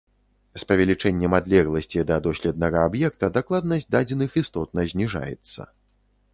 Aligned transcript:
З 0.61 0.67
павелічэннем 0.69 1.35
адлегласці 1.39 2.07
да 2.13 2.17
доследнага 2.29 2.79
аб'екта 2.91 3.31
дакладнасць 3.37 3.89
дадзеных 3.97 4.31
істотна 4.45 4.91
зніжаецца. 4.93 5.61